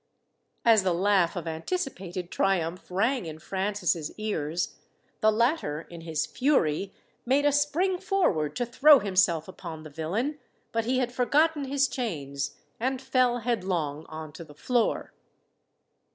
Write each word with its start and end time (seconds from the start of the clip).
As 0.65 0.81
the 0.81 0.95
laugh 0.95 1.35
of 1.35 1.45
anticipated 1.47 2.31
triumph 2.31 2.89
rang 2.89 3.27
in 3.27 3.37
Francis's 3.37 4.11
ears, 4.17 4.77
the 5.19 5.31
latter, 5.31 5.81
in 5.91 6.01
his 6.01 6.25
fury, 6.25 6.91
made 7.23 7.45
a 7.45 7.51
spring 7.51 7.99
forward 7.99 8.55
to 8.55 8.65
throw 8.65 8.97
himself 8.97 9.47
upon 9.47 9.83
the 9.83 9.91
villain, 9.91 10.39
but 10.71 10.85
he 10.85 10.97
had 10.97 11.11
forgotten 11.13 11.65
his 11.65 11.87
chains, 11.87 12.55
and 12.79 12.99
fell 12.99 13.41
headlong 13.41 14.07
on 14.07 14.31
to 14.33 14.43
the 14.43 14.55
floor. 14.55 15.13